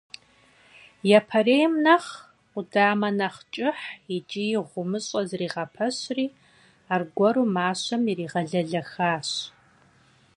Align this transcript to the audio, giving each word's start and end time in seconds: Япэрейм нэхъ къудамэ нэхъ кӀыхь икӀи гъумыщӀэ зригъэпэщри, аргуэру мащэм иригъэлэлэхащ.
Япэрейм 1.17 1.73
нэхъ 1.83 2.11
къудамэ 2.51 3.09
нэхъ 3.19 3.41
кӀыхь 3.53 3.85
икӀи 4.15 4.45
гъумыщӀэ 4.69 5.21
зригъэпэщри, 5.29 6.25
аргуэру 6.93 7.51
мащэм 7.55 8.03
иригъэлэлэхащ. 8.11 9.29